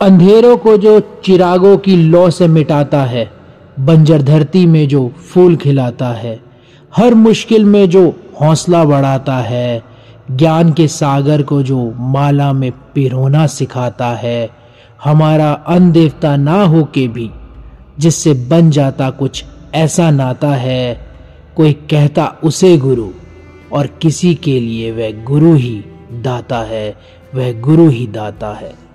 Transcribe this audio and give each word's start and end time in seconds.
अंधेरों 0.00 0.56
को 0.56 0.76
जो 0.76 1.00
चिरागों 1.00 1.76
की 1.76 1.96
लौ 1.96 2.30
से 2.30 2.46
मिटाता 2.46 3.02
है, 3.02 3.30
बंजर 3.80 4.22
धरती 4.22 4.66
में 4.66 4.88
जो 4.88 5.08
फूल 5.08 5.56
खिलाता 5.56 6.08
है, 6.08 6.40
हर 6.96 7.14
मुश्किल 7.14 7.64
में 7.64 7.90
जो 7.90 8.16
हौसला 8.40 8.84
बढ़ाता 8.84 9.36
है, 9.36 9.82
ज्ञान 10.30 10.72
के 10.72 10.88
सागर 10.88 11.42
को 11.42 11.62
जो 11.62 11.94
माला 11.96 12.52
में 12.52 12.72
पिरोना 12.94 13.46
सिखाता 13.46 14.06
है, 14.06 14.50
हमारा 15.04 15.52
अनदेवता 15.52 16.36
ना 16.36 16.62
हो 16.62 16.84
के 16.84 17.08
भी, 17.08 17.30
जिससे 17.98 18.34
बन 18.34 18.70
जाता 18.70 19.10
कुछ 19.10 19.44
ऐसा 19.74 20.10
नाता 20.10 20.50
है, 20.50 21.10
कोई 21.56 21.72
कहता 21.72 22.36
उसे 22.44 22.76
गुरु, 22.76 23.08
और 23.72 23.86
किसी 23.86 24.34
के 24.34 24.60
लिए 24.60 24.92
वह 24.92 25.24
गुरु 25.24 25.54
ही 25.54 25.84
दाता 26.12 26.58
है, 26.58 26.96
वह 27.34 27.60
गुरु 27.60 27.88
ही 27.88 28.06
दाता 28.06 28.48
है। 28.48 28.87